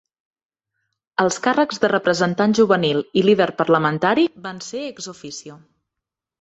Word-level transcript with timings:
Els 1.23 1.37
càrrecs 1.47 1.81
de 1.83 1.91
Representant 1.93 2.57
Juvenil 2.61 3.05
i 3.21 3.25
Líder 3.29 3.49
Parlamentari 3.63 4.27
van 4.49 4.67
ser 4.73 4.85
"ex 4.91 5.15
officio". 5.17 5.63